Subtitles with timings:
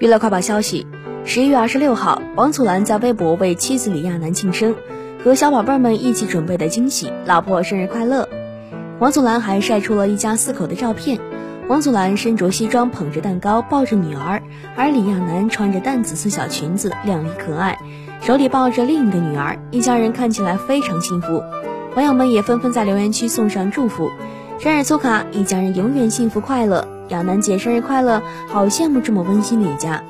[0.00, 0.86] 娱乐快报消息：
[1.26, 4.74] 十一月二十六号，王祖蓝在微博为妻子李亚男庆生，
[5.22, 8.26] 和小宝贝们一起准备的惊喜，老婆生日快乐。
[8.98, 11.20] 王祖蓝还晒出了一家四口的照片，
[11.68, 14.42] 王祖蓝身着西装，捧着蛋糕，抱着女儿，
[14.74, 17.78] 而李亚男穿着淡紫色小裙子，靓丽可爱，
[18.22, 21.42] 手里抱着另一个女儿，一家人看起来非常幸福。
[21.94, 24.10] 网友们也纷纷在留言区送上祝福：
[24.60, 26.86] 生日苏卡，一家人永远幸福快乐。
[27.08, 28.20] 亚楠姐生日快乐！
[28.46, 30.04] 好羡慕这么温馨的一家。